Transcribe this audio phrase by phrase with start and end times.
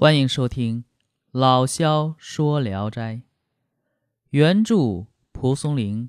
[0.00, 0.84] 欢迎收听
[1.32, 3.22] 老萧说聊斋，
[4.30, 6.08] 原著蒲松龄，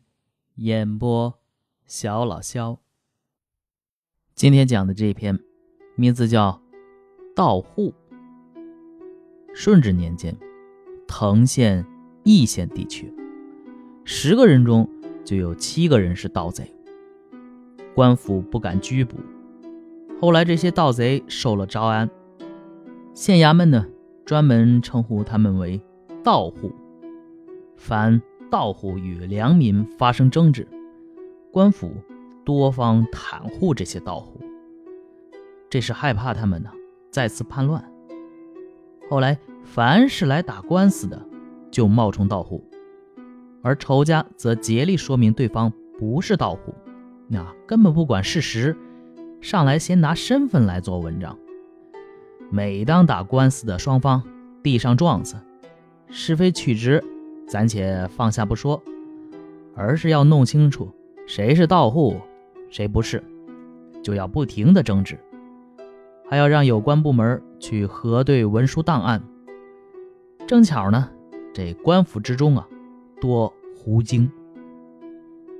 [0.58, 1.40] 演播
[1.88, 2.78] 小老萧。
[4.36, 5.40] 今天讲的这篇
[5.96, 6.52] 名字叫
[7.36, 7.92] 《盗户》。
[9.56, 10.38] 顺治年间，
[11.08, 11.84] 藤县
[12.24, 13.12] 义县地区，
[14.06, 14.88] 十个人中
[15.26, 16.72] 就有七个人是盗贼，
[17.96, 19.18] 官府不敢拘捕。
[20.22, 22.08] 后来这些盗贼受了招安。
[23.14, 23.86] 县衙门呢，
[24.26, 25.82] 专门称呼他们为
[26.24, 26.72] 盗户。
[27.76, 30.68] 凡盗户与良民发生争执，
[31.52, 31.92] 官府
[32.46, 34.40] 多方袒护这些盗户，
[35.70, 36.70] 这是害怕他们呢
[37.12, 37.84] 再次叛乱。
[39.10, 41.22] 后来，凡是来打官司的，
[41.72, 42.64] 就冒充盗户，
[43.62, 46.74] 而仇家则竭力说明对方不是盗户，
[47.28, 48.78] 那根本不管事实，
[49.42, 51.38] 上来先拿身份来做文章。
[52.52, 54.24] 每当打官司的双方
[54.64, 55.36] 递上状子，
[56.10, 57.04] 是非曲直，
[57.48, 58.82] 暂且放下不说，
[59.76, 60.90] 而是要弄清楚
[61.28, 62.18] 谁是盗户，
[62.72, 63.24] 谁不是，
[64.02, 65.16] 就要不停的争执，
[66.28, 69.22] 还要让有关部门去核对文书档案。
[70.48, 71.08] 正巧呢，
[71.54, 72.68] 这官府之中啊，
[73.22, 74.30] 多狐精。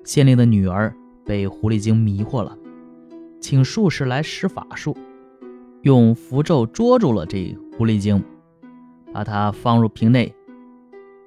[0.04, 0.92] 县令的女儿
[1.24, 2.58] 被狐狸精迷惑了，
[3.40, 4.98] 请术士来施法术。
[5.82, 8.22] 用符咒捉住了这狐狸精，
[9.14, 10.36] 把它放入瓶内，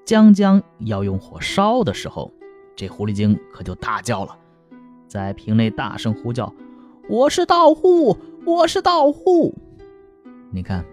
[0.05, 2.31] 将将要用火烧的时候，
[2.77, 4.37] 这狐狸精可就大叫了，
[5.09, 6.53] 在瓶内大声呼叫
[7.09, 8.15] ：“我是盗户，
[8.45, 9.55] 我是盗户！”
[10.53, 10.85] 你看，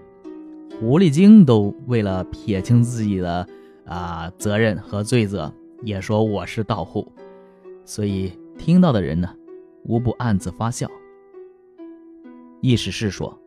[0.80, 3.46] 狐狸精都为了撇清自己的
[3.86, 7.12] 啊责任和罪责，也说我是盗户，
[7.84, 9.36] 所以听到的人呢，
[9.84, 10.90] 无不暗自发笑。
[12.62, 13.38] 意思是说。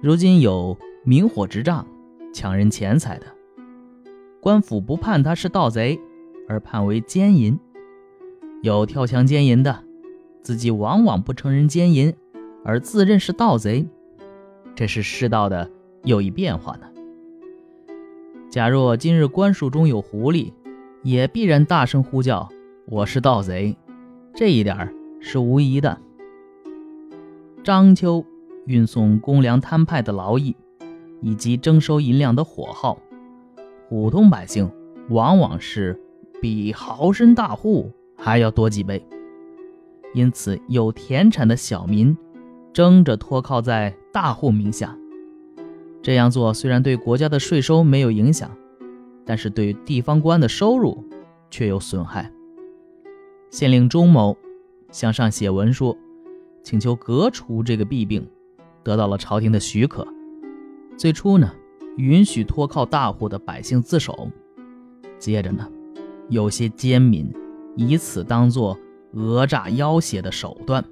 [0.00, 1.84] 如今有明火执仗、
[2.32, 3.26] 抢人钱财的
[4.40, 5.98] 官府，不判他是盗贼，
[6.48, 7.58] 而判为奸淫；
[8.62, 9.82] 有跳墙奸淫的，
[10.40, 12.14] 自己往往不承认奸淫，
[12.64, 13.84] 而自认是盗贼。
[14.76, 15.68] 这是世道的
[16.04, 16.86] 又一变化呢。
[18.48, 20.52] 假若今日官署中有狐狸，
[21.02, 22.48] 也必然大声呼叫
[22.86, 23.76] ：“我是盗贼！”
[24.32, 25.98] 这一点是无疑的。
[27.64, 28.24] 章丘。
[28.68, 30.54] 运送公粮摊派的劳役，
[31.22, 32.98] 以及征收银两的火耗，
[33.88, 34.70] 普通百姓
[35.08, 35.98] 往往是
[36.42, 39.02] 比豪绅大户还要多几倍。
[40.12, 42.14] 因此，有田产的小民
[42.74, 44.94] 争着托靠在大户名下。
[46.02, 48.50] 这样做虽然对国家的税收没有影响，
[49.24, 51.02] 但是对地方官的收入
[51.50, 52.30] 却有损害。
[53.50, 54.36] 县令钟某
[54.90, 55.96] 向上写文书，
[56.62, 58.28] 请求革除这个弊病。
[58.88, 60.08] 得到了朝廷的许可，
[60.96, 61.52] 最初呢，
[61.98, 64.30] 允许托靠大户的百姓自首。
[65.18, 65.70] 接着呢，
[66.30, 67.30] 有些奸民
[67.76, 68.78] 以此当做
[69.12, 70.82] 讹诈要挟的手段。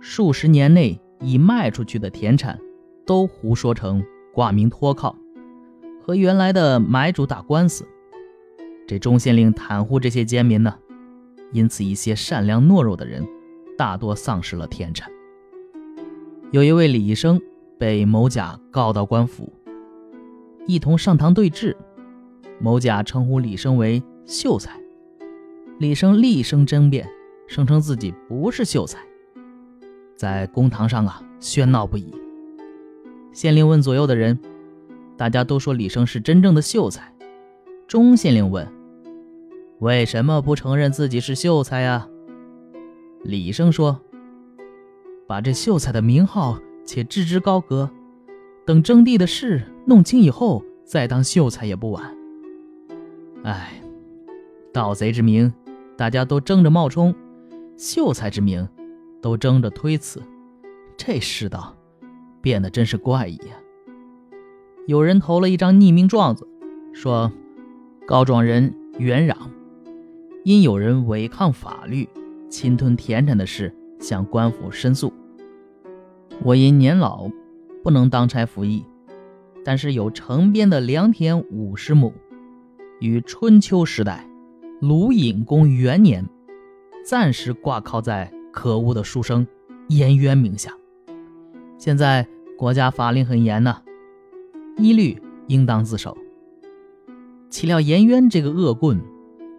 [0.00, 2.58] 数十年内，已卖出去的田产，
[3.06, 5.14] 都胡说成挂名托靠，
[6.02, 7.86] 和原来的买主打官司。
[8.84, 10.74] 这中县令袒护这些奸民呢，
[11.52, 13.24] 因此一些善良懦弱的人，
[13.78, 15.08] 大多丧失了田产。
[16.50, 17.40] 有一位李生
[17.78, 19.52] 被某甲告到官府，
[20.66, 21.76] 一同上堂对质。
[22.60, 24.78] 某甲称呼李生为秀才，
[25.78, 27.08] 李生厉声争辩，
[27.48, 29.00] 声称自己不是秀才，
[30.14, 32.14] 在公堂上啊喧闹不已。
[33.32, 34.38] 县令问左右的人，
[35.16, 37.12] 大家都说李生是真正的秀才。
[37.88, 38.66] 钟县令问
[39.80, 42.08] ：“为什么不承认自己是秀才呀？”
[43.24, 44.00] 李生说。
[45.26, 47.90] 把这秀才的名号且置之高阁，
[48.66, 52.16] 等征地的事弄清以后，再当秀才也不晚。
[53.42, 53.80] 哎，
[54.72, 55.52] 盗贼之名，
[55.96, 57.12] 大家都争着冒充；
[57.76, 58.68] 秀才之名，
[59.22, 60.22] 都争着推辞。
[60.96, 61.74] 这世道
[62.40, 63.56] 变得真是怪异呀！
[64.86, 66.46] 有人投了一张匿名状子，
[66.92, 67.32] 说
[68.06, 69.50] 告状人袁嚷
[70.44, 72.06] 因有人违抗法律、
[72.50, 73.74] 侵吞田产的事。
[74.00, 75.12] 向官府申诉。
[76.42, 77.28] 我因年老，
[77.82, 78.84] 不能当差服役，
[79.64, 82.12] 但是有城边的良田五十亩，
[83.00, 84.28] 于春秋时代，
[84.80, 86.28] 鲁隐公元年，
[87.04, 89.46] 暂时挂靠在可恶的书生
[89.88, 90.72] 颜渊名下。
[91.78, 92.26] 现在
[92.58, 93.80] 国家法令很严呐，
[94.76, 96.16] 一律应当自首。
[97.48, 99.00] 岂料颜渊这个恶棍，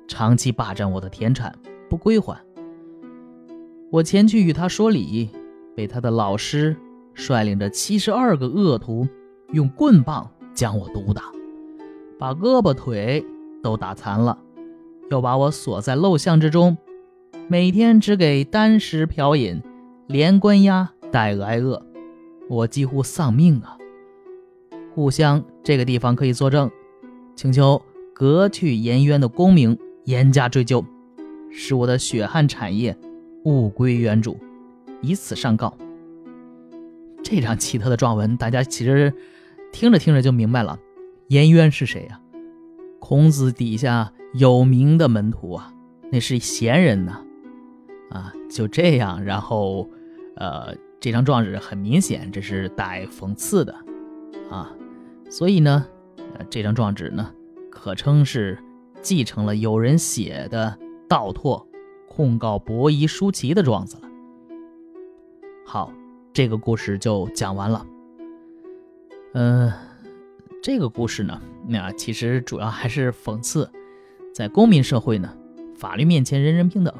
[0.07, 1.57] 长期霸占我的田产，
[1.89, 2.44] 不归还。
[3.95, 5.30] 我前去与他说理，
[5.74, 6.75] 被他的老师
[7.13, 9.07] 率领着七十二个恶徒
[9.53, 11.31] 用棍棒将我毒打，
[12.19, 13.25] 把胳膊腿
[13.63, 14.38] 都打残了，
[15.09, 16.75] 又把我锁在陋巷之中，
[17.47, 19.62] 每天只给单食瓢饮，
[20.07, 21.81] 连关押带挨饿，
[22.50, 23.77] 我几乎丧命啊！
[24.94, 26.69] 故乡这个地方可以作证，
[27.33, 27.81] 请求
[28.13, 30.83] 革去颜渊的功名，严加追究，
[31.50, 32.98] 使我的血汗产业
[33.45, 34.38] 物归原主，
[35.01, 35.77] 以此上告。
[37.24, 39.13] 这张奇特的状文，大家其实
[39.71, 40.80] 听着听着就明白了，
[41.27, 42.19] 颜渊是谁呀？
[43.00, 45.71] 孔子底下有名的门徒啊，
[46.12, 47.21] 那是贤人呐，
[48.09, 49.89] 啊，就这样，然后，
[50.36, 53.75] 呃，这张状纸很明显这是带讽刺的，
[54.50, 54.71] 啊，
[55.30, 55.86] 所以呢，
[56.50, 57.31] 这张状纸呢，
[57.69, 58.57] 可称是
[59.03, 60.77] 继承了有人写的
[61.07, 61.64] 倒拓
[62.15, 64.03] 控告伯夷叔齐的状子了。
[65.65, 65.91] 好。
[66.33, 67.85] 这个故事就讲完了。
[69.35, 69.71] 嗯，
[70.62, 73.71] 这个故事呢，那其实主要还是讽刺，
[74.33, 75.33] 在公民社会呢，
[75.77, 76.94] 法律面前人人平等。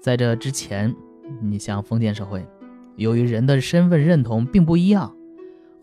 [0.00, 0.96] 在这之前，
[1.42, 2.42] 你像封建社会，
[2.96, 5.14] 由于人的身份认同并不一样，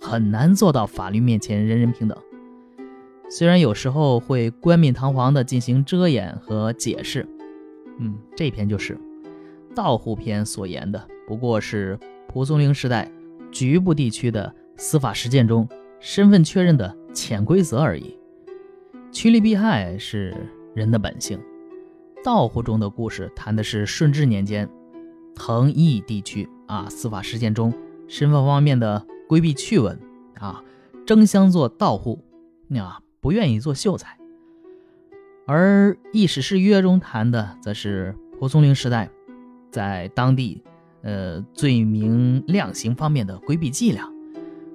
[0.02, 2.18] 很难做到法律面前人人平等。
[3.30, 7.28] 虽然有时候会冠冕堂皇的进行遮掩和解释，
[8.00, 8.98] 嗯，这篇就是
[9.76, 12.00] 道户篇所言的，不过是。
[12.32, 13.12] 蒲松龄时代
[13.52, 15.68] 局部地区的司法实践中，
[16.00, 18.16] 身份确认的潜规则而已。
[19.12, 20.32] 趋利避害是
[20.76, 21.40] 人的本性。
[22.24, 24.70] 道户中的故事谈的是顺治年间
[25.34, 27.74] 藤邑地区啊司法实践中
[28.08, 30.00] 身份方面的规避趣闻
[30.36, 30.64] 啊，
[31.04, 32.24] 争相做道户，
[32.78, 34.19] 啊不愿意做秀才。
[35.52, 39.10] 而《异史事约》中谈的则是蒲松龄时代
[39.72, 40.64] 在当地。
[41.02, 44.04] 呃，罪名量刑方面的规避伎俩，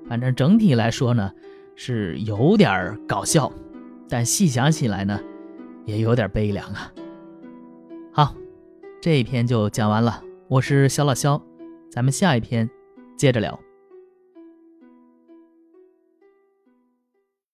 [0.09, 1.31] 反正整体来说呢，
[1.77, 3.53] 是有点搞笑，
[4.09, 5.21] 但细想起来呢，
[5.85, 6.91] 也有点悲凉啊。
[8.11, 8.35] 好，
[9.03, 11.41] 这一篇就讲完了，我是小老肖，
[11.91, 12.69] 咱们下一篇
[13.19, 13.61] 接着聊。